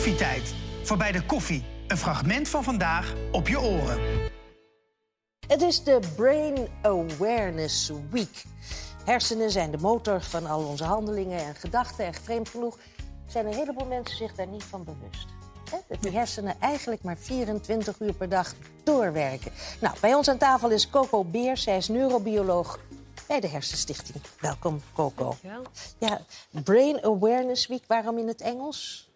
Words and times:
Koffietijd. 0.00 0.54
Voorbij 0.82 1.12
de 1.12 1.22
koffie. 1.22 1.64
Een 1.86 1.96
fragment 1.96 2.48
van 2.48 2.64
vandaag 2.64 3.14
op 3.32 3.48
je 3.48 3.60
oren. 3.60 4.00
Het 5.46 5.62
is 5.62 5.82
de 5.82 6.00
Brain 6.16 6.68
Awareness 6.82 7.92
Week. 8.10 8.44
Hersenen 9.04 9.50
zijn 9.50 9.70
de 9.70 9.78
motor 9.78 10.22
van 10.22 10.46
al 10.46 10.64
onze 10.64 10.84
handelingen 10.84 11.38
en 11.38 11.54
gedachten. 11.54 12.04
En 12.04 12.14
vreemd 12.14 12.48
genoeg 12.48 12.78
zijn 13.26 13.46
een 13.46 13.54
heleboel 13.54 13.86
mensen 13.86 14.16
zich 14.16 14.34
daar 14.34 14.46
niet 14.46 14.64
van 14.64 14.84
bewust. 14.84 15.26
Hè? 15.70 15.76
Dat 15.88 16.02
die 16.02 16.12
hersenen 16.12 16.56
eigenlijk 16.60 17.02
maar 17.02 17.18
24 17.18 18.00
uur 18.00 18.14
per 18.14 18.28
dag 18.28 18.54
doorwerken. 18.84 19.52
Nou, 19.80 19.96
bij 20.00 20.14
ons 20.14 20.28
aan 20.28 20.38
tafel 20.38 20.70
is 20.70 20.90
Coco 20.90 21.24
Beers. 21.24 21.62
Zij 21.62 21.76
is 21.76 21.88
neurobioloog 21.88 22.80
bij 23.26 23.40
de 23.40 23.48
Hersenstichting. 23.48 24.24
Welkom, 24.40 24.80
Coco. 24.94 25.24
Dankjewel. 25.24 25.62
Ja, 25.98 26.20
Brain 26.50 27.04
Awareness 27.04 27.66
Week, 27.66 27.84
waarom 27.86 28.18
in 28.18 28.28
het 28.28 28.40
Engels? 28.40 29.09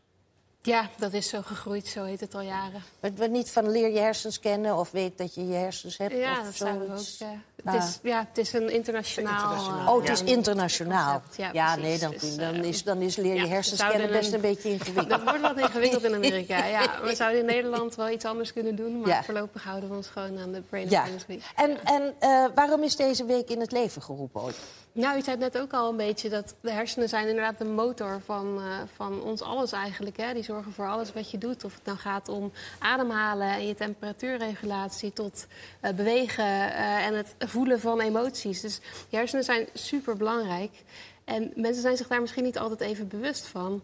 Ja, 0.67 0.89
dat 0.99 1.13
is 1.13 1.29
zo 1.29 1.41
gegroeid, 1.43 1.87
zo 1.87 2.05
heet 2.05 2.21
het 2.21 2.35
al 2.35 2.41
jaren. 2.41 2.83
Wordt 3.01 3.31
niet 3.33 3.51
van 3.51 3.71
leer 3.71 3.91
je 3.93 3.99
hersens 3.99 4.41
kennen 4.41 4.77
of 4.77 4.91
weet 4.91 5.19
dat 5.19 5.35
je 5.35 5.47
je 5.49 5.55
hersens 5.55 5.97
hebt 5.97 6.15
Ja, 6.15 6.39
of 6.41 6.45
dat 6.45 6.55
zijn 6.55 6.79
we 6.79 6.85
ook. 6.93 6.99
ja. 7.19 7.27
Ah. 7.65 7.73
Het, 7.75 7.83
is, 7.85 7.99
ja, 8.03 8.27
het 8.29 8.39
is 8.39 8.53
een 8.53 8.71
internationaal... 8.71 9.33
Internationaal. 9.43 9.87
eh, 9.87 9.93
Oh, 9.95 10.01
het 10.01 10.09
is 10.11 10.23
internationaal. 10.23 11.23
ja, 11.53 11.77
nee, 11.77 11.99
dan, 11.99 12.11
Dus, 12.11 12.37
dan, 12.37 12.55
eh, 12.55 12.63
is, 12.63 12.83
dan 12.83 13.01
is 13.01 13.17
leer 13.17 13.35
je 13.35 13.41
ja, 13.41 13.47
hersens 13.49 13.81
kennen 13.87 14.11
best 14.11 14.29
een- 14.29 14.35
een 14.35 14.41
beetje 14.41 14.71
ingewikkeld. 14.73 15.09
Dat 15.09 15.23
wordt 15.23 15.41
wat 15.41 15.59
ingewikkeld 15.59 16.05
in 16.05 16.15
Amerika. 16.15 16.65
Ja, 16.65 16.91
we 17.05 17.15
zouden 17.15 17.41
in 17.41 17.47
Nederland 17.47 17.95
wel 17.95 18.09
iets 18.11 18.25
anders 18.25 18.53
kunnen 18.53 18.77
doen, 18.77 19.01
maar 19.01 19.09
Ja. 19.09 19.23
voorlopig 19.25 19.65
houden 19.65 19.89
we 19.91 19.97
ons 19.97 20.07
gewoon 20.09 20.39
aan 20.39 20.53
de 20.53 20.61
Brain 20.61 20.91
Ja. 20.91 20.99
Awareness 20.99 21.27
Week. 21.27 21.43
En, 21.57 21.85
en 21.85 22.15
eh, 22.19 22.45
waarom 22.55 22.83
is 22.83 22.97
deze 22.97 23.25
week 23.25 23.49
in 23.51 23.61
het 23.61 23.73
leven 23.73 24.03
geroepen 24.03 24.41
ooit? 24.43 24.57
Nou, 24.97 25.19
u 25.19 25.23
zei 25.23 25.37
het 25.37 25.53
net 25.53 25.63
ook 25.63 25.73
al 25.73 25.91
een 25.91 25.97
beetje 25.97 26.29
dat 26.29 26.55
de 26.61 26.71
hersenen 26.71 27.09
zijn 27.09 27.29
inderdaad 27.29 27.59
de 27.59 27.65
motor 27.65 28.21
van, 28.25 28.61
eh, 28.61 28.79
van 28.95 29.23
ons 29.23 29.43
alles 29.43 29.73
eigenlijk. 29.73 30.17
Hè? 30.17 30.35
Die 30.35 30.43
zorgen 30.43 30.73
voor 30.73 30.89
alles 30.89 31.13
wat 31.13 31.31
je 31.31 31.39
doet. 31.39 31.65
Of 31.65 31.75
het 31.75 31.85
nou 31.85 31.99
gaat 31.99 32.29
om 32.29 32.53
ademhalen 32.79 33.49
en 33.49 33.67
je 33.67 33.75
temperatuurregulatie 33.75 35.13
tot 35.13 35.47
eh, 35.81 35.93
bewegen 35.93 36.45
eh, 36.45 37.07
en 37.07 37.15
het 37.15 37.35
voelen 37.39 37.81
van 37.81 38.01
emoties. 38.01 38.61
Dus 38.61 38.81
hersenen 39.11 39.45
zijn 39.45 39.67
super 39.73 40.17
belangrijk. 40.17 40.83
En 41.25 41.53
mensen 41.55 41.83
zijn 41.83 41.97
zich 41.97 42.09
daar 42.09 42.21
misschien 42.21 42.45
niet 42.45 42.59
altijd 42.59 42.81
even 42.81 43.09
bewust 43.09 43.47
van. 43.47 43.83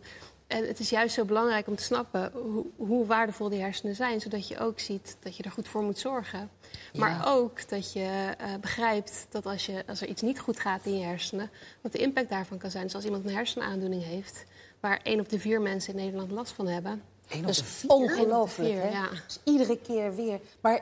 En 0.51 0.67
het 0.67 0.79
is 0.79 0.91
juist 0.91 1.15
zo 1.15 1.25
belangrijk 1.25 1.67
om 1.67 1.77
te 1.77 1.83
snappen 1.83 2.31
hoe, 2.33 2.67
hoe 2.77 3.07
waardevol 3.07 3.49
die 3.49 3.61
hersenen 3.61 3.95
zijn. 3.95 4.21
Zodat 4.21 4.49
je 4.49 4.59
ook 4.59 4.81
ziet 4.81 5.17
dat 5.21 5.37
je 5.37 5.43
er 5.43 5.51
goed 5.51 5.69
voor 5.69 5.83
moet 5.83 5.99
zorgen. 5.99 6.51
Maar 6.95 7.11
Ja. 7.11 7.25
ook 7.25 7.69
dat 7.69 7.93
je 7.93 8.35
eh, 8.39 8.55
begrijpt 8.61 9.27
dat 9.31 9.47
als, 9.47 9.67
je, 9.67 9.85
als 9.87 10.01
er 10.01 10.09
iets 10.09 10.23
niet 10.23 10.41
goed 10.41 10.61
gaat 10.61 10.85
in 10.85 10.99
je 10.99 11.05
hersenen... 11.05 11.51
wat 11.81 11.93
de 11.93 11.99
impact 11.99 12.29
daarvan 12.29 12.59
kan 12.59 12.71
zijn. 12.71 12.85
Dus 12.85 12.95
als 12.95 13.05
iemand 13.05 13.25
een 13.25 13.35
hersenaandoening 13.35 14.05
heeft... 14.05 14.45
waar 14.81 15.01
één 15.03 15.21
op 15.21 15.29
de 15.29 15.39
vier 15.41 15.61
mensen 15.61 15.95
in 15.95 16.01
Nederland 16.05 16.31
last 16.31 16.53
van 16.53 16.67
hebben... 16.67 17.03
Dat 17.41 17.49
is 17.49 17.85
ongelooflijk, 17.87 18.71
Vier, 18.71 18.83
hè? 18.83 18.89
ja. 18.89 19.09
Dus 19.27 19.39
iedere 19.45 19.79
keer 19.79 20.15
weer. 20.15 20.41
Maar 20.61 20.81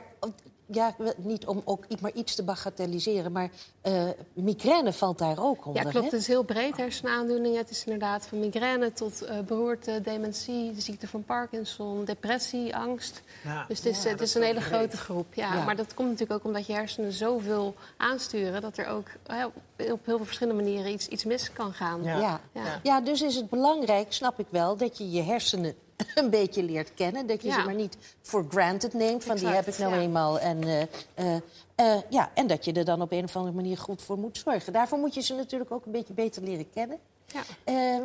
ja, 0.71 0.95
niet 1.17 1.45
om 1.47 1.61
ook 1.65 1.85
maar 2.01 2.11
iets 2.13 2.35
te 2.35 2.43
bagatelliseren, 2.43 3.31
maar 3.31 3.49
eh, 3.81 4.03
migraine 4.33 4.93
valt 4.93 5.17
daar 5.17 5.43
ook 5.43 5.65
onder. 5.65 5.83
Ja, 5.83 5.89
klopt. 5.89 6.05
hè? 6.05 6.11
Het 6.11 6.21
is 6.21 6.27
heel 6.27 6.43
breed 6.43 6.77
hersenaandoeningen. 6.77 7.57
Het 7.57 7.69
is 7.69 7.83
inderdaad 7.83 8.27
van 8.27 8.39
migraine 8.39 8.93
tot 8.93 9.21
eh, 9.21 9.39
beroerte, 9.39 10.01
dementie, 10.03 10.73
de 10.73 10.81
ziekte 10.81 11.07
van 11.07 11.23
Parkinson, 11.23 12.05
depressie, 12.05 12.75
angst. 12.75 13.21
Ja. 13.43 13.65
Dus 13.67 13.77
het 13.77 13.87
is, 13.87 14.03
Ja, 14.03 14.09
het 14.09 14.21
is 14.21 14.33
een 14.33 14.41
hele 14.41 14.59
breed. 14.59 14.71
grote 14.73 14.97
groep. 14.97 15.33
Ja, 15.33 15.53
Ja. 15.53 15.63
Maar 15.65 15.75
dat 15.75 15.93
komt 15.93 16.09
natuurlijk 16.09 16.39
ook 16.39 16.45
omdat 16.45 16.65
je 16.65 16.73
hersenen 16.73 17.11
zoveel 17.11 17.75
aansturen... 17.97 18.61
dat 18.61 18.77
er 18.77 18.87
ook 18.87 19.07
op 19.45 19.53
heel 19.75 19.99
veel 20.03 20.25
verschillende 20.25 20.63
manieren 20.63 20.91
iets, 20.91 21.07
iets 21.07 21.25
mis 21.25 21.53
kan 21.53 21.73
gaan. 21.73 22.03
Ja. 22.03 22.17
Ja. 22.19 22.39
Ja. 22.51 22.79
Ja. 22.83 23.01
dus 23.01 23.21
is 23.21 23.35
het 23.35 23.49
belangrijk, 23.49 24.13
snap 24.13 24.39
ik 24.39 24.47
wel, 24.49 24.77
dat 24.77 24.97
je 24.97 25.11
je 25.11 25.21
hersenen 25.21 25.75
een 26.15 26.29
beetje 26.29 26.63
leert 26.63 26.93
kennen. 26.93 27.27
Dat 27.27 27.41
je 27.41 27.47
Ja. 27.47 27.59
ze 27.59 27.65
maar 27.65 27.75
niet 27.75 27.97
for 28.21 28.45
granted 28.49 28.93
neemt, 28.93 29.23
van 29.23 29.35
die 29.35 29.47
heb 29.47 29.67
ik 29.67 29.77
nou 29.77 29.93
ja. 29.95 30.01
eenmaal. 30.01 30.39
En, 30.39 30.63
eh, 30.63 30.81
eh, 31.13 31.35
eh, 31.75 32.01
ja, 32.09 32.31
en 32.33 32.47
dat 32.47 32.65
je 32.65 32.73
er 32.73 32.85
dan 32.85 33.01
op 33.01 33.11
een 33.11 33.23
of 33.23 33.35
andere 33.35 33.55
manier 33.55 33.77
goed 33.77 34.01
voor 34.01 34.17
moet 34.17 34.37
zorgen. 34.37 34.73
Daarvoor 34.73 34.97
moet 34.97 35.13
je 35.13 35.21
ze 35.21 35.33
natuurlijk 35.33 35.71
ook 35.71 35.85
een 35.85 35.91
beetje 35.91 36.13
beter 36.13 36.43
leren 36.43 36.69
kennen. 36.69 36.97
Ja. 37.33 37.41
Ehm, 37.63 38.03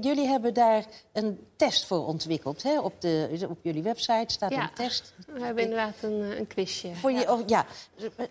jullie 0.00 0.26
hebben 0.26 0.54
daar 0.54 0.84
een 1.12 1.46
test 1.56 1.86
voor 1.86 2.06
ontwikkeld. 2.06 2.62
Hè? 2.62 2.80
Op, 2.80 3.00
de, 3.00 3.46
op 3.48 3.58
jullie 3.62 3.82
website 3.82 4.24
staat 4.26 4.50
Ja. 4.50 4.62
een 4.62 4.74
test. 4.74 5.14
We 5.26 5.44
hebben 5.44 5.62
inderdaad 5.62 5.94
een, 6.00 6.22
eh, 6.22 6.38
een 6.38 6.46
quizje. 6.46 6.94
Voor 6.94 7.12
je, 7.12 7.18
Ja. 7.20 7.32
oh, 7.32 7.40
ja. 7.46 7.66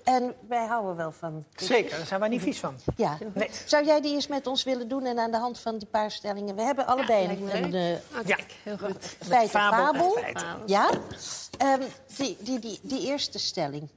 En 0.04 0.36
wij 0.48 0.66
houden 0.66 0.96
wel 0.96 1.12
van. 1.12 1.46
Zeker, 1.56 1.98
daar 1.98 2.06
zijn 2.06 2.20
wij 2.20 2.30
niet 2.30 2.42
vies 2.42 2.60
van. 2.60 2.76
Ja. 2.96 3.18
Nee. 3.34 3.50
Zou 3.66 3.86
jij 3.86 4.02
die 4.02 4.14
eens 4.14 4.28
met 4.28 4.48
ons 4.48 4.64
willen 4.64 4.88
doen 4.88 5.06
en 5.06 5.20
aan 5.20 5.32
de 5.32 5.38
hand 5.38 5.60
van 5.60 5.78
die 5.78 5.88
paar 5.88 6.12
stellingen? 6.12 6.56
We 6.56 6.62
hebben 6.62 6.86
allebei 6.88 7.28
een, 7.52 7.74
eh, 7.74 7.92
Ja. 8.26 8.38
heel 8.64 8.78
goed. 8.78 9.06
feit 9.20 9.46
of 9.46 9.52
fabel 9.52 9.80
en 9.88 9.94
fabel. 9.94 10.12
feit. 10.12 10.40
Fabel. 10.42 10.64
Ja? 10.66 10.90
Ehm, 11.58 11.82
die, 12.18 12.38
die, 12.40 12.60
die, 12.60 12.80
die 12.82 13.06
eerste 13.08 13.40
stelling. 13.40 13.90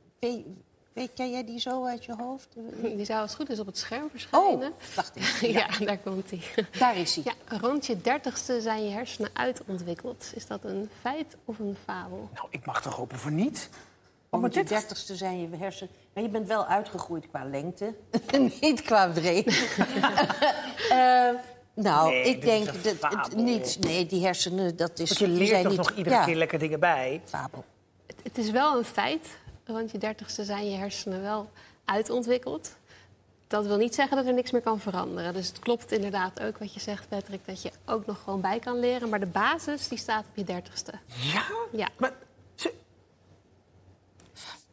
Weet, 0.94 1.10
ken 1.14 1.30
jij 1.30 1.44
die 1.44 1.60
zo 1.60 1.84
uit 1.84 2.04
je 2.04 2.14
hoofd? 2.18 2.48
Die 2.96 3.04
zou 3.04 3.20
als 3.20 3.30
het 3.30 3.40
goed 3.40 3.50
is 3.50 3.58
op 3.60 3.66
het 3.66 3.78
scherm 3.78 4.04
Oh, 4.04 4.10
verschijnen. 4.10 4.72
wacht 4.94 5.16
even. 5.16 5.50
ja. 5.58 5.66
daar 5.78 5.98
komt 5.98 6.30
hij. 6.30 6.40
Daar 6.78 6.96
is 6.96 7.14
hij. 7.14 7.24
Ja, 7.24 7.58
rond 7.58 7.86
je 7.86 8.00
dertigste 8.00 8.60
zijn 8.60 8.84
je 8.84 8.90
hersenen 8.90 9.30
uitontwikkeld. 9.32 10.32
Is 10.34 10.46
dat 10.46 10.64
een 10.64 10.90
feit 11.00 11.36
of 11.44 11.58
een 11.58 11.76
fabel? 11.84 12.28
Nou, 12.34 12.46
ik 12.50 12.66
mag 12.66 12.82
toch 12.82 12.94
hopen 12.94 13.18
voor 13.18 13.32
niet? 13.32 13.68
Oh, 14.30 14.42
Op 14.44 14.52
je 14.52 14.64
dertigste 14.64 15.16
zijn 15.16 15.40
je 15.40 15.56
hersenen... 15.56 15.92
Maar 16.14 16.22
je 16.22 16.28
bent 16.28 16.46
wel 16.46 16.66
uitgegroeid 16.66 17.28
qua 17.28 17.44
lengte, 17.44 17.94
niet 18.60 18.82
qua 18.82 19.08
breedte. 19.08 19.66
Ehm, 20.90 21.34
nou, 21.74 22.08
Nee, 22.10 22.22
ik 22.24 22.42
denk 22.42 22.66
dat 23.00 23.34
niet... 23.34 23.78
Nee, 23.80 24.06
die 24.06 24.24
hersenen, 24.24 24.76
dat 24.76 24.98
is... 24.98 25.08
Want 25.08 25.20
je 25.20 25.26
die 25.26 25.36
leert 25.36 25.48
zijn 25.50 25.62
toch 25.62 25.70
niet, 25.72 25.80
nog 25.80 25.92
iedere 25.96 26.14
ja, 26.16 26.24
keer 26.24 26.36
lekker 26.36 26.58
dingen 26.58 26.80
bij? 26.80 27.20
fabel. 27.24 27.64
Het, 28.06 28.16
het 28.22 28.38
is 28.38 28.50
wel 28.50 28.76
een 28.78 28.84
feit. 28.84 29.28
Rond 29.66 29.90
je 29.90 29.98
dertigste 29.98 30.44
zijn 30.44 30.70
je 30.70 30.76
hersenen 30.76 31.22
wel 31.22 31.50
uitontwikkeld. 31.84 32.72
Dat 33.46 33.66
wil 33.66 33.76
niet 33.76 33.94
zeggen 33.94 34.16
dat 34.16 34.26
er 34.26 34.32
niks 34.32 34.50
meer 34.50 34.60
kan 34.62 34.80
veranderen. 34.80 35.32
Dus 35.32 35.48
het 35.48 35.58
klopt 35.58 35.92
inderdaad 35.92 36.40
ook 36.42 36.58
wat 36.58 36.74
je 36.74 36.80
zegt, 36.80 37.08
Patrick, 37.08 37.46
dat 37.46 37.62
je 37.62 37.70
ook 37.86 38.06
nog 38.06 38.22
gewoon 38.24 38.40
bij 38.40 38.58
kan 38.58 38.78
leren. 38.78 39.08
Maar 39.08 39.20
de 39.20 39.26
basis 39.26 39.88
die 39.88 39.98
staat 39.98 40.24
op 40.28 40.36
je 40.36 40.44
dertigste. 40.44 40.92
Ja? 41.06 41.42
Ja. 41.72 41.88
Maar, 41.96 42.12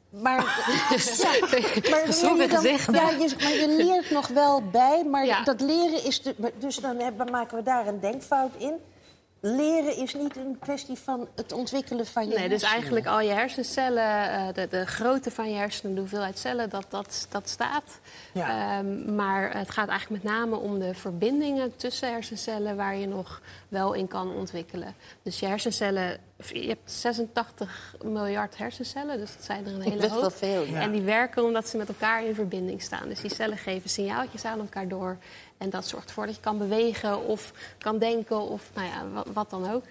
Maar, 0.10 0.36
ja, 0.44 1.40
maar, 1.40 1.60
je 1.60 2.48
dan, 2.48 2.96
ja, 2.96 3.10
je, 3.10 3.36
maar 3.40 3.52
je 3.52 3.76
leert 3.78 4.10
nog 4.12 4.28
wel 4.28 4.62
bij, 4.70 5.04
maar 5.06 5.26
Ja. 5.26 5.44
dat 5.44 5.62
leren 5.62 6.04
is... 6.04 6.22
De, 6.22 6.54
dus 6.60 6.76
dan 6.76 7.00
hebben, 7.00 7.32
maken 7.32 7.58
we 7.58 7.64
daar 7.64 7.88
een 7.88 8.00
denkfout 8.00 8.56
in. 8.58 8.74
Leren 9.44 9.98
is 9.98 10.14
niet 10.14 10.36
een 10.36 10.58
kwestie 10.60 10.96
van 10.98 11.28
het 11.36 11.52
ontwikkelen 11.52 12.06
van 12.06 12.24
je 12.24 12.30
Nee, 12.30 12.38
dus 12.38 12.50
hersenen. 12.50 12.74
eigenlijk 12.74 13.06
al 13.06 13.22
je 13.22 13.32
hersencellen, 13.32 14.32
eh, 14.32 14.54
de, 14.54 14.68
de 14.70 14.86
grootte 14.86 15.32
van 15.32 15.50
je 15.50 15.56
hersenen, 15.56 15.94
de 15.94 16.00
hoeveelheid 16.00 16.40
cellen, 16.40 16.70
dat, 16.70 16.86
dat, 16.90 17.28
dat 17.30 17.50
staat. 17.50 18.00
Ja. 18.34 18.78
Ehm, 18.78 19.16
maar 19.16 19.58
het 19.58 19.70
gaat 19.70 19.88
eigenlijk 19.90 20.24
met 20.24 20.34
name 20.34 20.56
om 20.56 20.80
de 20.80 20.94
verbindingen 20.94 21.76
tussen 21.76 22.12
hersencellen 22.12 22.76
waar 22.76 22.96
je 22.96 23.08
nog 23.08 23.42
wel 23.68 23.94
in 23.94 24.08
kan 24.08 24.36
ontwikkelen. 24.36 24.96
Dus 25.24 25.40
je 25.40 25.46
hersencellen, 25.46 26.18
je 26.50 26.68
hebt 26.68 26.92
86 26.92 27.96
miljard 28.04 28.58
hersencellen, 28.58 29.18
dus 29.20 29.36
dat 29.36 29.46
zijn 29.46 29.66
er 29.66 29.74
een 29.74 29.82
hele 29.82 30.10
hoop. 30.10 30.22
wel 30.22 30.30
veel, 30.32 30.64
ja. 30.64 30.82
En 30.82 30.92
die 30.92 31.02
werken 31.02 31.44
omdat 31.44 31.68
ze 31.68 31.78
met 31.78 31.88
elkaar 31.88 32.26
in 32.26 32.36
verbinding 32.36 32.82
staan. 32.82 33.08
Dus 33.08 33.22
die 33.22 33.34
cellen 33.34 33.58
geven 33.58 33.90
signaaltjes 33.90 34.46
aan 34.46 34.60
elkaar 34.60 34.88
door. 34.88 35.18
En 35.58 35.70
dat 35.70 35.88
zorgt 35.88 36.08
ervoor 36.08 36.26
dat 36.26 36.36
je 36.36 36.42
kan 36.42 36.58
bewegen 36.58 37.28
of 37.28 37.54
kan 37.78 37.98
denken 37.98 38.40
of 38.42 38.70
nou 38.74 38.88
ja, 38.88 39.08
wat, 39.14 39.28
wat 39.34 39.50
dan 39.50 39.72
ook. 39.72 39.84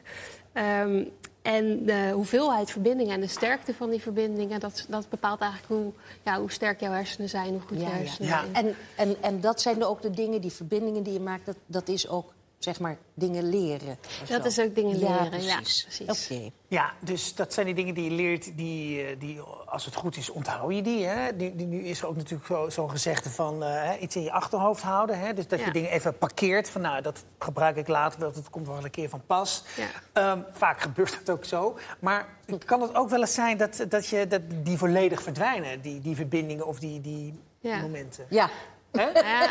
Ehm, 0.52 1.04
en 1.42 1.84
de 1.84 2.10
hoeveelheid 2.14 2.70
verbindingen 2.70 3.14
en 3.14 3.20
de 3.20 3.26
sterkte 3.26 3.74
van 3.74 3.90
die 3.90 4.00
verbindingen... 4.00 4.60
dat, 4.60 4.86
dat 4.88 5.08
bepaalt 5.08 5.40
eigenlijk 5.40 5.72
hoe, 5.72 5.92
ja, 6.24 6.38
hoe 6.40 6.50
sterk 6.50 6.80
jouw 6.80 6.92
hersenen 6.92 7.28
zijn, 7.28 7.50
hoe 7.52 7.60
goed 7.60 7.80
Ja, 7.80 7.86
je 7.86 7.92
hersenen 7.92 8.28
Ja. 8.28 8.40
zijn. 8.52 8.54
En, 8.66 8.74
en, 8.96 9.16
en 9.20 9.40
dat 9.40 9.60
zijn 9.60 9.84
ook 9.84 10.02
de 10.02 10.10
dingen, 10.10 10.40
die 10.40 10.52
verbindingen 10.52 11.02
die 11.02 11.12
je 11.12 11.20
maakt... 11.20 11.46
dat, 11.46 11.56
dat 11.66 11.88
is 11.88 12.08
ook, 12.08 12.32
zeg 12.60 12.80
maar, 12.80 12.98
dingen 13.14 13.48
leren. 13.48 13.98
Dat 14.28 14.40
zo. 14.42 14.46
is 14.48 14.60
ook 14.68 14.74
dingen 14.74 14.98
Ja, 14.98 15.22
leren, 15.22 15.42
ja, 15.42 15.56
precies. 15.56 15.82
precies. 16.06 16.32
Oké. 16.36 16.50
Ja, 16.68 16.92
dus 17.00 17.34
dat 17.34 17.52
zijn 17.54 17.66
die 17.66 17.74
dingen 17.74 17.94
die 17.94 18.04
je 18.04 18.10
leert, 18.10 18.56
die, 18.56 19.02
eh, 19.02 19.20
die 19.20 19.40
als 19.66 19.84
het 19.84 19.94
goed 19.94 20.16
is, 20.16 20.30
onthoud 20.30 20.74
je 20.74 20.82
die. 20.82 21.04
Hè? 21.06 21.36
die, 21.36 21.56
die 21.56 21.66
nu 21.66 21.82
is 21.82 22.00
er 22.00 22.06
ook 22.06 22.16
natuurlijk 22.16 22.46
zo- 22.46 22.68
zo'n 22.68 22.90
gezegde 22.90 23.30
van 23.30 23.62
eh, 23.64 24.02
iets 24.02 24.16
in 24.16 24.22
je 24.22 24.32
achterhoofd 24.32 24.82
houden. 24.82 25.18
Hè? 25.18 25.32
Dus 25.34 25.48
dat 25.48 25.58
je 25.58 25.64
Ja. 25.64 25.72
dingen 25.72 25.90
even 25.90 26.18
parkeert. 26.18 26.70
Van 26.70 26.80
nou, 26.80 27.02
dat 27.02 27.24
gebruik 27.38 27.76
ik 27.76 27.88
later, 27.88 28.20
dat 28.20 28.34
het 28.36 28.50
komt 28.50 28.66
wel 28.66 28.84
een 28.84 28.90
keer 28.90 29.08
van 29.08 29.22
pas. 29.26 29.64
Ja. 29.76 29.86
Ehm, 30.12 30.40
vaak 30.52 30.80
gebeurt 30.80 31.18
dat 31.24 31.36
ook 31.36 31.44
zo. 31.44 31.78
Maar 32.00 32.28
kan 32.64 32.80
het 32.82 32.94
ook 32.94 33.08
wel 33.08 33.20
eens 33.20 33.34
zijn 33.34 33.56
dat, 33.56 33.84
dat, 33.88 34.06
je, 34.06 34.26
dat 34.26 34.42
die 34.62 34.78
volledig 34.78 35.22
verdwijnen, 35.22 35.80
die, 35.80 36.00
die 36.00 36.16
verbindingen 36.16 36.66
of 36.66 36.78
die, 36.78 37.00
die 37.00 37.40
Ja. 37.60 37.80
momenten? 37.80 38.26
Ja, 38.28 38.50
Hè? 38.92 39.04
Ja, 39.04 39.48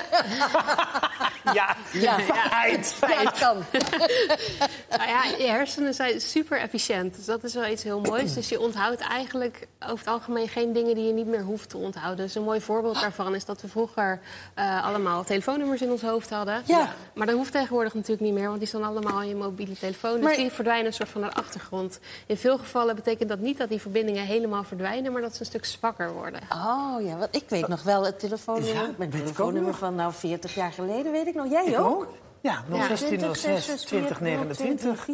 Ja, 1.54 1.76
Ja. 1.94 2.20
feit. 2.20 2.96
Ja, 3.08 3.08
het 3.30 3.40
kan. 3.40 3.58
nou 4.98 5.10
ja, 5.10 5.24
je 5.38 5.48
hersenen 5.48 5.94
zijn 5.94 6.22
super 6.22 6.60
efficiënt. 6.60 7.16
Dus 7.16 7.26
dat 7.26 7.44
is 7.44 7.54
wel 7.54 7.66
iets 7.68 7.84
heel 7.84 8.00
moois. 8.00 8.34
Dus 8.34 8.50
je 8.50 8.60
onthoudt 8.60 9.02
eigenlijk 9.02 9.68
over 9.80 9.98
het 9.98 10.08
algemeen 10.08 10.48
geen 10.48 10.74
dingen 10.74 10.96
die 10.96 11.06
je 11.06 11.14
niet 11.14 11.26
meer 11.28 11.42
hoeft 11.44 11.70
te 11.70 11.78
onthouden. 11.78 12.26
Dus 12.26 12.36
een 12.36 12.44
mooi 12.44 12.62
voorbeeld 12.62 13.00
daarvan 13.02 13.36
is 13.36 13.46
dat 13.46 13.62
we 13.62 13.68
vroeger 13.68 14.20
eh, 14.54 14.86
allemaal 14.86 15.24
telefoonnummers 15.24 15.82
in 15.82 15.92
ons 15.92 16.02
hoofd 16.02 16.30
hadden. 16.30 16.62
Ja. 16.66 16.94
Maar 17.14 17.28
dat 17.28 17.36
hoeft 17.36 17.52
tegenwoordig 17.52 17.94
natuurlijk 17.94 18.22
niet 18.22 18.34
meer, 18.34 18.48
want 18.48 18.60
die 18.60 18.68
staan 18.68 18.84
allemaal 18.84 19.22
in 19.22 19.28
je 19.28 19.36
mobiele 19.36 19.78
telefoon. 19.78 20.16
Dus 20.16 20.24
Maar- 20.24 20.36
die 20.36 20.52
verdwijnen 20.52 20.86
een 20.86 20.94
soort 20.94 21.10
van 21.10 21.22
naar 21.22 21.30
de 21.30 21.36
achtergrond. 21.36 22.00
In 22.26 22.38
veel 22.38 22.58
gevallen 22.58 22.96
betekent 22.96 23.30
dat 23.30 23.40
niet 23.40 23.58
dat 23.58 23.70
die 23.70 23.82
verbindingen 23.82 24.24
helemaal 24.26 24.64
verdwijnen, 24.64 25.12
maar 25.12 25.22
dat 25.22 25.34
ze 25.36 25.40
een 25.40 25.46
stuk 25.46 25.66
zwakker 25.66 26.12
worden. 26.14 26.40
Oh 26.54 26.96
ja, 27.06 27.16
want 27.18 27.36
ik 27.36 27.44
weet 27.48 27.68
nog 27.68 27.84
wel 27.84 28.06
het 28.06 28.20
telefoonnummer. 28.20 28.84
Ja, 28.84 28.92
telefoonnummer 29.34 29.74
van 29.74 29.96
nou 29.96 30.14
40 30.14 30.56
jaar 30.56 30.72
geleden, 30.72 31.12
weet 31.12 31.28
ik 31.28 31.36
nog. 31.36 31.50
Jij 31.52 31.66
Ik 31.66 31.80
ook? 31.80 31.86
ook. 31.86 32.08
Ja, 32.42 32.64
016 32.88 33.36
06 33.36 33.82
20 33.84 34.20
29. 34.22 35.08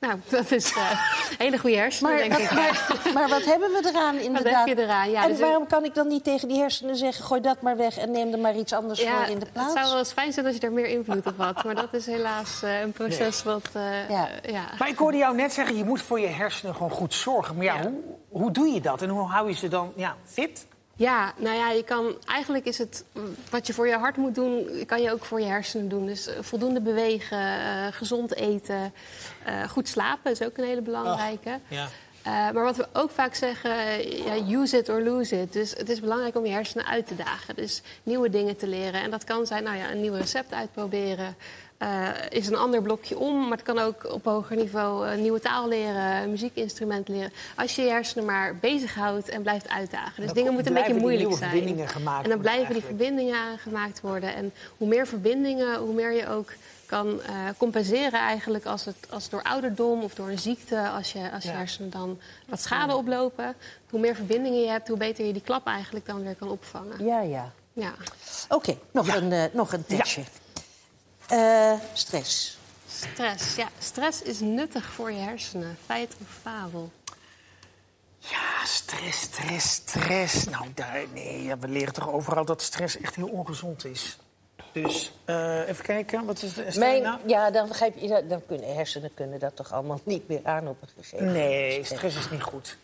Nou, 0.00 0.20
dat 0.28 0.50
is 0.50 0.72
eh 0.72 0.90
hele 1.38 1.58
goede 1.58 1.76
hersenen, 1.76 2.12
Maar, 2.12 2.20
denk 2.28 2.32
ik. 2.36 2.48
wat, 2.48 2.54
maar, 2.54 3.12
maar 3.14 3.28
wat 3.28 3.44
hebben 3.44 3.70
we 3.70 3.88
eraan 3.88 4.16
inderdaad? 4.16 4.68
heb 4.68 4.76
je 4.78 4.82
eraan? 4.82 5.10
Ja, 5.10 5.22
en 5.22 5.28
dus- 5.28 5.40
waarom 5.40 5.66
kan 5.66 5.84
ik 5.84 5.94
dan 5.94 6.08
niet 6.08 6.24
tegen 6.24 6.48
die 6.48 6.58
hersenen 6.58 6.96
zeggen... 6.96 7.24
gooi 7.24 7.40
dat 7.40 7.60
maar 7.60 7.76
weg 7.76 7.96
en 7.98 8.10
neem 8.10 8.32
er 8.32 8.38
maar 8.38 8.56
iets 8.56 8.72
anders 8.72 9.00
voor 9.02 9.28
in 9.28 9.38
de 9.38 9.44
Het 9.44 9.52
plaats? 9.52 9.72
zou 9.72 9.88
wel 9.88 9.98
eens 9.98 10.12
fijn 10.12 10.32
zijn 10.32 10.46
als 10.46 10.54
je 10.54 10.60
daar 10.60 10.72
meer 10.72 10.86
invloed 10.86 11.26
op 11.26 11.34
had. 11.38 11.64
Maar 11.64 11.74
dat 11.74 11.92
is 11.94 12.06
helaas 12.06 12.62
eh, 12.62 12.80
een 12.80 12.92
proces 12.92 13.42
wat... 13.42 13.68
eh, 13.72 14.08
Ja. 14.10 14.28
ja. 14.42 14.64
Maar 14.78 14.88
ik 14.88 14.98
hoorde 14.98 15.16
jou 15.18 15.34
net 15.34 15.52
zeggen, 15.52 15.76
je 15.76 15.84
moet 15.84 16.02
voor 16.02 16.20
je 16.20 16.26
hersenen 16.26 16.74
gewoon 16.74 16.90
goed 16.90 17.14
zorgen. 17.14 17.56
Maar 17.56 17.64
ja, 17.64 17.74
Ja. 17.74 17.82
Hoe, 17.82 18.00
hoe 18.28 18.50
doe 18.50 18.66
je 18.68 18.80
dat? 18.80 19.02
En 19.02 19.08
hoe 19.08 19.28
hou 19.28 19.48
je 19.48 19.54
ze 19.54 19.68
dan 19.68 19.92
ja, 19.96 20.16
fit? 20.24 20.66
Ja, 21.02 21.32
nou 21.36 21.56
ja, 21.56 21.70
je 21.70 21.84
kan, 21.84 22.14
eigenlijk 22.24 22.64
is 22.64 22.78
het 22.78 23.04
wat 23.50 23.66
je 23.66 23.72
voor 23.72 23.86
je 23.86 23.96
hart 23.96 24.16
moet 24.16 24.34
doen, 24.34 24.84
kan 24.86 25.02
je 25.02 25.12
ook 25.12 25.24
voor 25.24 25.40
je 25.40 25.46
hersenen 25.46 25.88
doen. 25.88 26.06
Dus 26.06 26.26
eh, 26.26 26.34
voldoende 26.40 26.80
bewegen, 26.80 27.38
eh, 27.38 27.86
gezond 27.90 28.34
eten, 28.34 28.92
eh, 29.44 29.68
goed 29.68 29.88
slapen 29.88 30.30
is 30.30 30.42
ook 30.42 30.56
een 30.56 30.64
hele 30.64 30.82
belangrijke. 30.82 31.60
Ja. 31.68 31.88
Eh, 32.22 32.32
maar 32.32 32.62
wat 32.62 32.76
we 32.76 32.86
ook 32.92 33.10
vaak 33.10 33.34
zeggen, 33.34 33.70
ja, 34.24 34.58
use 34.58 34.76
it 34.76 34.88
or 34.88 35.02
lose 35.02 35.40
it. 35.40 35.52
Dus 35.52 35.70
het 35.70 35.88
is 35.88 36.00
belangrijk 36.00 36.36
om 36.36 36.46
je 36.46 36.52
hersenen 36.52 36.86
uit 36.86 37.06
te 37.06 37.16
dagen. 37.16 37.56
Dus 37.56 37.82
nieuwe 38.02 38.30
dingen 38.30 38.56
te 38.56 38.66
leren. 38.66 39.02
En 39.02 39.10
dat 39.10 39.24
kan 39.24 39.46
zijn 39.46 39.62
nou 39.62 39.76
ja, 39.76 39.90
een 39.90 40.00
nieuw 40.00 40.14
recept 40.14 40.52
uitproberen. 40.52 41.36
Eh, 41.82 42.08
is 42.28 42.46
een 42.46 42.56
ander 42.56 42.82
blokje 42.82 43.18
om, 43.18 43.40
maar 43.42 43.50
het 43.58 43.62
kan 43.62 43.78
ook 43.78 44.12
op 44.12 44.24
hoger 44.24 44.56
niveau 44.56 45.08
een 45.08 45.22
nieuwe 45.22 45.40
taal 45.40 45.68
leren, 45.68 46.22
een 46.22 46.30
muziekinstrument 46.30 47.08
leren. 47.08 47.32
Als 47.56 47.74
je 47.76 47.82
je 47.82 47.88
hersenen 47.90 48.24
maar 48.24 48.56
bezighoudt 48.56 49.28
en 49.28 49.42
blijft 49.42 49.68
uitdagen. 49.68 50.12
Dus 50.16 50.26
Dan 50.26 50.34
dingen 50.34 50.52
moeten 50.52 50.76
een 50.76 50.82
beetje 50.82 51.00
moeilijk 51.00 51.36
zijn. 51.36 51.50
verbindingen 51.50 51.88
gemaakt 51.88 52.24
en 52.24 52.30
dan 52.30 52.40
blijven 52.40 52.74
die 52.74 52.82
verbindingen 52.82 53.58
gemaakt 53.58 54.00
worden. 54.00 54.34
En 54.34 54.52
hoe 54.78 54.88
meer 54.88 55.06
verbindingen, 55.06 55.78
hoe 55.78 55.94
meer 55.94 56.12
je 56.12 56.28
ook 56.28 56.52
kan 56.86 57.22
eh, 57.22 57.34
compenseren 57.56 58.20
eigenlijk 58.20 58.64
als 58.66 58.84
het, 58.84 58.96
als 59.10 59.28
door 59.28 59.42
ouderdom 59.42 60.02
of 60.02 60.14
door 60.14 60.28
een 60.28 60.38
ziekte, 60.38 60.88
als 60.88 61.12
je, 61.12 61.30
als 61.32 61.42
je 61.42 61.48
Ja. 61.50 61.56
hersenen 61.56 61.90
dan 61.90 62.18
wat 62.48 62.60
schade 62.62 62.96
oplopen. 62.96 63.54
Hoe 63.90 64.00
meer 64.00 64.14
verbindingen 64.14 64.60
je 64.60 64.68
hebt, 64.68 64.88
hoe 64.88 64.96
beter 64.96 65.26
je 65.26 65.32
die 65.32 65.42
klap 65.42 65.66
eigenlijk 65.66 66.06
dan 66.06 66.22
weer 66.22 66.34
kan 66.34 66.48
opvangen. 66.48 67.04
Ja, 67.04 67.20
ja. 67.20 67.52
Ja. 67.72 67.92
Oké, 68.48 68.76
nog, 68.90 69.06
Ja. 69.06 69.16
een, 69.16 69.32
eh, 69.32 69.42
nog 69.52 69.72
een 69.72 69.84
testje. 69.86 70.22
Eh, 71.32 71.72
stress. 71.92 72.58
Stress. 72.88 73.56
Ja, 73.56 73.68
stress 73.78 74.22
is 74.22 74.40
nuttig 74.40 74.84
voor 74.84 75.12
je 75.12 75.18
hersenen. 75.18 75.76
Feit 75.86 76.16
of 76.20 76.28
fabel? 76.42 76.90
Ja, 78.18 78.64
stress, 78.64 79.20
stress, 79.20 79.74
stress. 79.74 80.44
Nou, 80.44 80.64
daar, 80.74 81.04
nee, 81.12 81.42
ja, 81.42 81.58
we 81.58 81.68
leren 81.68 81.92
toch 81.92 82.08
overal 82.10 82.44
dat 82.44 82.62
stress 82.62 82.98
echt 82.98 83.16
heel 83.16 83.28
ongezond 83.28 83.84
is. 83.84 84.18
Dus 84.72 85.12
eh, 85.24 85.68
even 85.68 85.84
kijken, 85.84 86.24
wat 86.24 86.42
is 86.42 86.54
de 86.54 86.72
Mijn, 86.78 87.02
nou? 87.02 87.18
ja, 87.26 87.50
dan, 87.50 87.68
begrijp 87.68 87.98
je, 87.98 88.24
dan 88.28 88.46
kunnen 88.46 88.74
hersenen 88.74 89.14
kunnen 89.14 89.38
dat 89.38 89.56
toch 89.56 89.72
allemaal 89.72 90.00
niet 90.04 90.28
meer 90.28 90.40
aan 90.42 90.68
op 90.68 90.82
een 90.82 90.88
gegeven 90.96 91.26
moment. 91.26 91.44
Nee, 91.44 91.84
stress 91.84 92.16
is 92.16 92.30
niet 92.30 92.42
goed. 92.42 92.76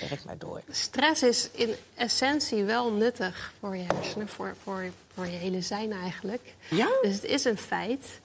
Werk 0.00 0.24
maar 0.24 0.38
door. 0.38 0.62
Stress 0.70 1.22
is 1.22 1.50
in 1.52 1.74
essentie 1.94 2.64
wel 2.64 2.92
nuttig 2.92 3.52
voor 3.60 3.76
je 3.76 3.84
hersenen, 3.94 4.28
voor, 4.28 4.54
voor, 4.62 4.84
voor 5.14 5.24
je 5.26 5.36
hele 5.36 5.60
zijn 5.60 5.92
eigenlijk. 5.92 6.54
Ja? 6.70 6.88
Dus 7.02 7.14
het 7.14 7.24
is 7.24 7.44
een 7.44 7.58
feit. 7.58 8.20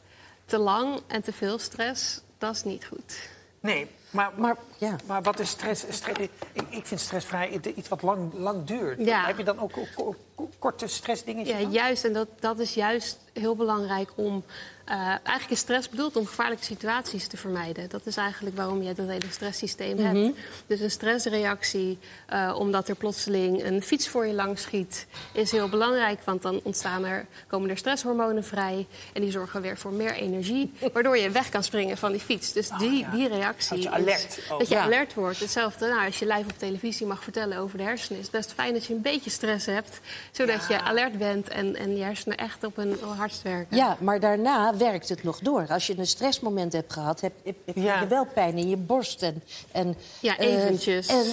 Te 0.45 0.57
lang 0.57 0.99
en 1.07 1.21
te 1.21 1.33
veel 1.33 1.59
stress, 1.59 2.21
dat 2.37 2.55
is 2.55 2.63
niet 2.63 2.85
goed. 2.85 3.29
Nee, 3.59 3.87
maar, 4.09 4.31
Maar, 4.35 4.55
ja. 4.77 4.95
maar 5.05 5.21
wat 5.21 5.39
is 5.39 5.49
stress? 5.49 5.83
Stre- 5.89 6.21
ik, 6.53 6.63
ik 6.69 6.85
vind 6.85 6.99
stress 6.99 7.25
vrij 7.25 7.59
iets 7.75 7.87
wat 7.87 8.01
lang, 8.01 8.33
lang 8.33 8.65
duurt. 8.65 9.05
Ja. 9.05 9.25
Heb 9.25 9.37
je 9.37 9.43
dan 9.43 9.59
ook 9.59 9.71
ko- 9.71 10.15
ko- 10.35 10.49
korte 10.59 10.87
stressdingetjes? 10.87 11.55
Ja, 11.55 11.61
dan? 11.61 11.71
juist. 11.71 12.03
En 12.05 12.13
dat, 12.13 12.27
dat 12.39 12.59
is 12.59 12.73
juist 12.73 13.17
heel 13.33 13.55
belangrijk 13.55 14.11
om... 14.15 14.43
eh, 14.85 14.97
eigenlijk 15.07 15.49
is 15.49 15.59
stress 15.59 15.89
bedoeld 15.89 16.15
om 16.15 16.25
gevaarlijke 16.25 16.63
situaties 16.63 17.27
te 17.27 17.37
vermijden. 17.37 17.89
Dat 17.89 18.05
is 18.05 18.17
eigenlijk 18.17 18.55
waarom 18.55 18.81
je 18.81 18.93
dat 18.93 19.07
hele 19.07 19.25
stresssysteem 19.31 19.97
hebt. 19.97 20.35
Dus 20.67 20.79
een 20.79 20.91
stressreactie, 20.91 21.97
eh, 22.27 22.55
omdat 22.57 22.87
er 22.87 22.95
plotseling 22.95 23.63
een 23.63 23.81
fiets 23.81 24.07
voor 24.07 24.25
je 24.25 24.33
langs 24.33 24.61
schiet... 24.61 25.05
is 25.33 25.51
heel 25.51 25.69
belangrijk, 25.69 26.19
want 26.23 26.41
dan 26.41 26.59
ontstaan 26.63 27.05
er, 27.05 27.25
komen 27.47 27.69
er 27.69 27.77
stresshormonen 27.77 28.43
vrij... 28.43 28.87
en 29.13 29.21
die 29.21 29.31
zorgen 29.31 29.61
weer 29.61 29.77
voor 29.77 29.91
meer 29.91 30.13
energie, 30.13 30.73
waardoor 30.93 31.17
je 31.17 31.29
weg 31.29 31.49
kan 31.49 31.63
springen 31.63 31.97
van 31.97 32.11
die 32.11 32.21
fiets. 32.21 32.53
Dus 32.53 32.69
die, 32.77 32.97
ja. 32.97 33.09
die 33.09 33.27
reactie... 33.27 33.75
Dat 33.75 33.83
je 33.83 33.89
is- 33.89 33.95
alert 33.95 34.39
ook. 34.49 34.59
dat 34.59 34.67
je 34.67 34.75
Ja. 34.75 34.81
alert 34.81 35.13
wordt. 35.13 35.39
Hetzelfde, 35.39 35.87
nou, 35.87 36.05
als 36.05 36.19
je 36.19 36.25
live 36.27 36.49
op 36.49 36.57
televisie 36.57 37.05
mag 37.07 37.23
vertellen 37.23 37.57
over 37.57 37.77
de 37.77 37.83
hersenen... 37.83 38.19
is 38.19 38.25
het 38.25 38.35
best 38.35 38.53
fijn 38.53 38.73
dat 38.73 38.85
je 38.85 38.93
een 38.93 39.01
beetje 39.01 39.29
stress 39.29 39.65
hebt... 39.65 39.99
zodat 40.31 40.67
je 40.67 40.81
alert 40.81 41.17
bent 41.17 41.47
en, 41.47 41.75
en 41.75 41.95
je 41.97 42.03
hersenen 42.03 42.37
echt 42.37 42.63
op 42.63 42.75
hun 42.75 42.97
hardst 43.17 43.41
werken. 43.41 43.77
Ja, 43.77 43.97
maar 43.99 44.19
daarna 44.19 44.73
werkt 44.77 45.09
het 45.09 45.23
nog 45.23 45.39
door. 45.39 45.65
Als 45.69 45.87
je 45.87 45.97
een 45.97 46.07
stressmoment 46.07 46.73
hebt 46.73 46.93
gehad, 46.93 47.21
heb, 47.21 47.33
heb, 47.43 47.55
heb 47.65 47.75
Ja. 47.77 47.99
je 48.01 48.07
wel 48.07 48.25
pijn 48.33 48.57
in 48.57 48.69
je 48.69 48.77
borst. 48.77 49.21
En, 49.21 49.43
en, 49.71 49.95
Ja, 50.21 50.37
eh, 50.37 50.53
eventjes. 50.63 51.07
en 51.07 51.25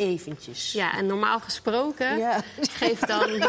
eventjes. 0.00 0.72
Ja, 0.72 0.96
en 0.96 1.06
normaal 1.06 1.40
gesproken 1.40 2.18
Ja. 2.18 2.40
geeft 2.70 3.06
dan... 3.06 3.28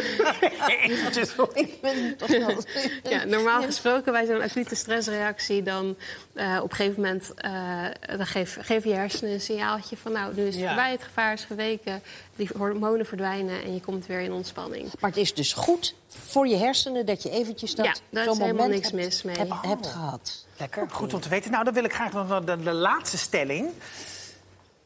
Eventjes. 0.84 1.30
Ik 1.54 1.82
ben 1.82 2.18
toch 2.18 2.28
wel... 2.30 2.64
Ja, 3.04 3.24
normaal 3.26 3.62
gesproken 3.64 4.12
bij 4.12 4.26
zo'n 4.26 4.42
acute 4.42 4.76
stressreactie... 4.76 5.64
dan 5.64 5.96
eh, 6.34 6.60
op 6.64 6.70
een 6.70 6.76
gegeven 6.76 7.02
moment 7.02 7.34
eh, 7.36 7.84
dan 8.18 8.26
geef, 8.28 8.58
geef 8.62 8.84
je 8.84 8.94
hersenen 8.94 9.34
een 9.34 9.42
signaaltje 9.42 9.98
van... 9.98 10.12
nou, 10.12 10.36
nu 10.36 10.42
is 10.48 10.54
het 10.54 10.64
Ja. 10.64 10.68
voorbij, 10.68 10.92
het 10.92 11.04
gevaar 11.04 11.34
is 11.34 11.44
geweken. 11.44 12.02
Die 12.36 12.50
hormonen 12.58 13.06
verdwijnen 13.06 13.64
en 13.64 13.74
je 13.74 13.82
komt 13.82 14.06
weer 14.06 14.20
in 14.20 14.32
ontspanning. 14.32 14.90
Maar 15.00 15.10
het 15.10 15.20
is 15.20 15.34
dus 15.34 15.54
goed 15.54 15.96
voor 16.08 16.48
je 16.48 16.56
hersenen 16.58 17.06
dat 17.06 17.24
je 17.24 17.30
eventjes 17.30 17.76
dat 17.76 17.86
Ja, 17.86 17.94
daar 18.10 18.24
zo'n 18.24 18.34
is 18.34 18.40
helemaal 18.40 18.62
moment 18.68 18.82
niks 18.82 18.92
hebt, 18.92 19.04
mis 19.04 19.24
mee. 19.24 19.38
hebt, 19.38 19.52
Oh. 19.52 19.64
hebt 19.64 19.88
gehad. 19.88 20.46
Lekker, 20.58 20.88
goed 20.90 21.14
om 21.14 21.20
te 21.20 21.30
weten. 21.30 21.52
Nou, 21.52 21.64
dan 21.64 21.74
wil 21.74 21.84
ik 21.84 21.94
graag 21.94 22.12
nog 22.14 22.28
naar 22.28 22.46
de, 22.46 22.64
de 22.64 22.72
laatste 22.74 23.18
stelling. 23.18 23.70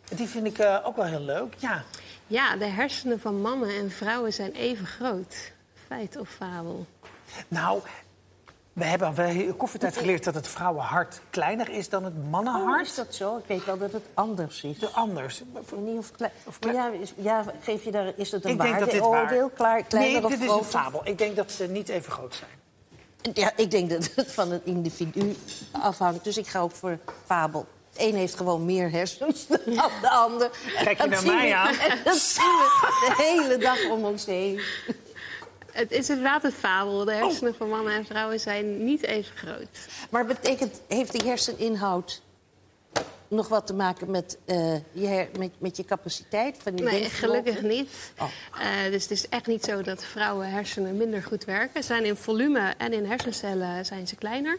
Die 0.10 0.28
vind 0.28 0.48
ik 0.48 0.58
eh, 0.58 0.78
ook 0.84 0.96
wel 0.96 1.06
heel 1.06 1.20
leuk. 1.20 1.54
Ja. 1.58 1.84
Ja, 2.28 2.56
de 2.56 2.66
hersenen 2.66 3.20
van 3.20 3.42
mannen 3.42 3.70
en 3.70 3.92
vrouwen 3.92 4.34
zijn 4.34 4.52
even 4.52 4.86
groot. 4.86 5.36
Feit 5.88 6.18
of 6.18 6.30
fabel? 6.30 6.86
Nou, 7.48 7.82
we 8.74 8.86
hebben 8.86 9.08
al 9.08 9.14
wel 9.14 9.54
koffietijd 9.54 9.98
geleerd 9.98 10.24
dat 10.24 10.36
het 10.36 10.48
vrouwenhart 10.48 11.22
kleiner 11.30 11.70
is 11.70 11.90
dan 11.90 12.04
het 12.04 12.30
mannenhart. 12.30 12.82
Oh, 12.82 12.82
is 12.82 12.96
dat 12.96 13.16
zo? 13.16 13.38
Ik 13.38 13.44
weet 13.48 13.66
wel 13.66 13.78
dat 13.78 13.92
het 13.92 14.04
anders 14.14 14.64
is. 14.64 14.80
De 14.80 14.90
anders. 14.90 15.44
Niet 15.76 15.98
of 15.98 16.12
klein... 16.12 16.32
Of 16.44 16.60
klein- 16.60 16.76
ja, 16.76 16.90
is, 16.90 17.14
ja, 17.18 17.44
geef 17.62 17.84
je 17.84 17.92
daar, 17.92 18.14
is 18.16 18.30
dat 18.30 18.44
een 18.44 18.52
Ik 18.52 18.62
denk 18.62 18.80
dat 18.80 18.92
dit 18.92 19.00
waardeoordeel? 19.00 19.40
waar... 19.40 19.50
Klaar, 19.50 19.84
kleiner 19.84 20.14
nee, 20.14 20.24
of 20.26 20.32
dit 20.32 20.50
is 20.50 20.56
een 20.56 20.64
fabel. 20.64 21.02
Ik 21.04 21.18
denk 21.18 21.36
dat 21.36 21.52
ze 21.52 21.68
niet 21.68 21.90
even 21.90 22.12
groot 22.12 22.36
zijn. 22.36 22.50
Ja, 23.34 23.52
ik 23.56 23.72
denk 23.72 23.90
dat 23.90 24.10
het 24.16 24.32
van 24.32 24.52
het 24.52 24.62
individu 24.64 25.36
afhangt. 25.72 26.24
Dus 26.24 26.38
ik 26.38 26.48
ga 26.48 26.60
ook 26.60 26.72
voor 26.72 26.98
fabel. 27.26 27.66
De 27.96 28.08
een 28.08 28.16
heeft 28.16 28.36
gewoon 28.36 28.66
meer 28.66 28.92
hersens 28.92 29.48
dan 29.66 29.90
de 30.02 30.10
ander. 30.10 30.50
Kijk 30.84 31.02
je 31.02 31.08
naar 31.08 31.26
mij 31.26 31.54
aan? 31.54 31.76
Dat 32.04 32.18
zien 32.18 32.44
we 32.44 33.06
de 33.08 33.24
hele 33.24 33.58
dag 33.58 33.90
om 33.90 34.06
ons 34.06 34.26
heen. 34.26 34.62
Het 35.72 35.92
is 35.92 36.10
inderdaad 36.10 36.44
een 36.44 36.52
fabel. 36.52 37.06
De 37.06 37.14
hersenen 37.14 37.56
van 37.56 37.70
mannen 37.70 37.94
en 37.94 38.06
vrouwen 38.06 38.40
zijn 38.40 38.84
niet 38.84 39.04
even 39.04 39.38
groot. 39.38 39.78
Maar 40.10 40.26
betekent, 40.26 40.82
heeft 40.88 41.12
die 41.12 41.28
herseninhoud 41.30 42.22
nog 43.36 43.48
wat 43.48 43.68
te 43.68 43.74
maken 43.74 44.12
met, 44.12 44.38
eh, 44.46 44.74
je, 44.92 45.08
her- 45.08 45.28
met, 45.38 45.50
met 45.58 45.78
je 45.78 45.86
capaciteit? 45.86 46.58
Van 46.64 46.76
je 46.78 46.84
Nee, 46.84 47.00
denkvermogen? 47.00 47.44
gelukkig 47.44 47.70
niet. 47.70 47.90
Oh. 48.20 48.28
Eh, 48.86 48.92
dus 48.92 49.02
het 49.02 49.12
is 49.12 49.30
echt 49.30 49.48
niet 49.48 49.64
zo 49.64 49.82
dat 49.82 50.04
vrouwen 50.04 50.50
hersenen 50.50 50.98
minder 50.98 51.24
goed 51.24 51.46
werken. 51.46 51.82
Ze 51.82 51.88
zijn 51.88 52.06
in 52.06 52.16
volume 52.16 52.74
en 52.78 52.94
in 52.94 53.06
hersencellen 53.06 53.86
zijn 53.86 54.08
ze 54.08 54.16
kleiner. 54.16 54.58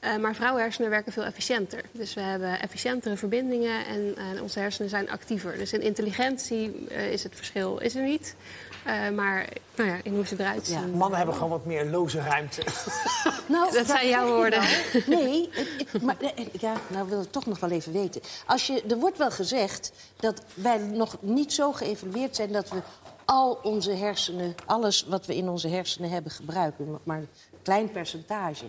Eh, 0.00 0.16
maar 0.16 0.34
vrouwenhersenen 0.34 0.90
werken 0.90 1.12
veel 1.12 1.24
efficiënter. 1.24 1.80
Dus 1.92 2.14
we 2.14 2.20
hebben 2.20 2.60
efficiëntere 2.60 3.16
verbindingen 3.16 3.86
en 3.86 4.14
eh, 4.16 4.42
onze 4.42 4.58
hersenen 4.58 4.90
zijn 4.90 5.10
actiever. 5.10 5.58
Dus 5.58 5.72
in 5.72 5.82
intelligentie 5.82 6.86
is 7.10 7.22
het 7.22 7.32
verschil 7.36 7.78
is 7.78 7.94
er 7.94 8.02
niet. 8.02 8.34
Eh, 8.84 9.08
maar 9.14 9.46
nou 9.74 9.88
ja, 9.88 9.96
in 10.02 10.14
hoe 10.14 10.26
ze 10.26 10.34
eruit 10.38 10.66
zien. 10.66 10.80
Ja, 10.80 10.96
Mannen 10.96 11.16
hebben 11.16 11.34
gewoon 11.34 11.50
wat 11.50 11.64
meer 11.66 11.84
loze 11.84 12.20
ruimte. 12.20 12.62
Nou, 13.46 13.72
Dat 13.74 13.86
zijn 13.86 14.08
jouw 14.08 14.26
woorden. 14.26 14.60
nou? 14.60 15.24
Nee, 15.24 15.48
ik, 15.52 15.68
ik- 15.92 16.02
maar, 16.02 16.16
nee, 16.20 16.48
ja, 16.60 16.72
nou 16.86 17.08
wil 17.08 17.20
ik 17.22 17.30
toch 17.32 17.46
nog 17.46 17.58
wel 17.60 17.70
even 17.70 17.92
weten. 17.92 18.11
Als 18.46 18.66
je, 18.66 18.82
er 18.82 18.98
wordt 18.98 19.18
wel 19.18 19.30
gezegd 19.30 19.92
dat 20.16 20.42
wij 20.54 20.78
nog 20.78 21.16
niet 21.20 21.52
zo 21.52 21.72
geëvalueerd 21.72 22.36
zijn... 22.36 22.52
dat 22.52 22.68
we 22.68 22.78
al 23.24 23.58
onze 23.62 23.92
hersenen, 23.92 24.54
alles 24.66 25.04
wat 25.08 25.26
we 25.26 25.36
in 25.36 25.48
onze 25.48 25.68
hersenen 25.68 26.10
hebben, 26.10 26.32
gebruiken. 26.32 26.98
Maar 27.02 27.18
een 27.18 27.28
klein 27.62 27.90
percentage. 27.92 28.64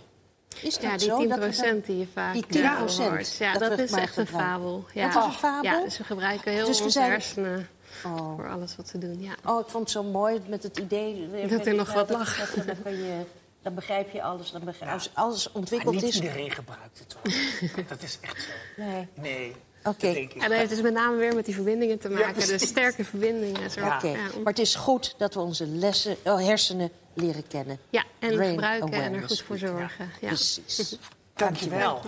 Is 0.61 0.73
dat 0.73 0.81
Ja, 0.83 0.97
die 0.97 1.07
zo? 1.09 1.17
10 1.17 1.29
dat 1.29 1.37
we 1.39 1.71
dat- 1.73 1.85
die 1.85 1.97
je 1.97 2.07
vaak 2.13 2.33
die 2.33 2.61
eh, 2.61 2.81
10% 2.81 2.95
hoort. 2.97 3.35
Ja, 3.37 3.53
dat 3.57 3.79
is 3.79 3.91
echt 3.91 4.17
een 4.17 4.27
fabel. 4.27 4.85
Ja. 4.93 5.09
Dat 5.09 5.21
is 5.21 5.25
een 5.27 5.33
fabel? 5.33 5.71
Ja, 5.71 5.81
dus 5.83 5.97
we 5.97 6.03
gebruiken 6.03 6.51
heel 6.51 6.65
Dus 6.65 6.77
we 6.77 6.83
onze 6.83 6.99
zijn- 6.99 7.11
hersenen 7.11 7.67
Oh. 8.05 8.35
voor 8.35 8.49
alles 8.49 8.75
wat 8.75 8.87
ze 8.87 8.97
doen. 8.97 9.21
Ja. 9.21 9.35
Oh, 9.45 9.59
ik 9.59 9.67
vond 9.67 9.83
het 9.83 9.91
zo 9.91 10.03
mooi 10.03 10.41
met 10.47 10.63
het 10.63 10.77
idee... 10.77 11.29
Dat 11.47 11.65
er 11.65 11.73
nog 11.75 11.87
Ja, 11.87 11.93
wat 11.93 12.09
lag. 12.09 12.53
dat- 12.55 12.65
je, 12.83 13.21
dan 13.63 13.73
begrijp 13.73 14.11
je 14.11 14.21
alles. 14.21 14.51
Dan 14.51 14.63
begrijp, 14.63 14.91
als 14.91 15.09
alles 15.13 15.51
ontwikkeld 15.51 15.93
niet 15.95 16.03
is... 16.03 16.15
iedereen 16.15 16.51
gebruikt 16.51 16.99
het 16.99 17.13
hoor. 17.13 17.83
Dat 17.93 18.03
is 18.03 18.17
echt 18.21 18.41
zo. 18.41 18.81
Nee. 18.81 19.07
Nee, 19.13 19.55
Oké. 19.83 20.07
En 20.07 20.49
dat 20.49 20.51
heeft 20.51 20.69
dus 20.69 20.81
met 20.81 20.93
name 20.93 21.17
weer 21.17 21.35
met 21.35 21.45
die 21.45 21.53
verbindingen 21.53 21.99
te 21.99 22.09
maken. 22.09 22.47
dus 22.47 22.67
sterke 22.67 23.03
verbindingen. 23.03 23.71
Zo. 23.71 23.79
Ja. 23.79 23.99
Ja, 24.03 24.15
maar 24.15 24.53
het 24.53 24.59
is 24.59 24.75
goed 24.75 25.15
dat 25.17 25.33
we 25.33 25.39
onze 25.39 25.67
lessen, 25.67 26.17
oh, 26.23 26.39
hersenen 26.39 26.91
leren 27.13 27.47
kennen. 27.47 27.79
ja, 27.89 28.03
en 28.19 28.35
Brain 28.35 28.49
gebruiken 28.49 28.91
en 28.91 29.13
er 29.13 29.27
goed 29.27 29.41
voor 29.41 29.59
ja. 29.59 29.67
zorgen. 29.67 30.09
Ja. 30.21 30.27
Precies. 30.27 30.97
Dankjewel. 31.35 32.01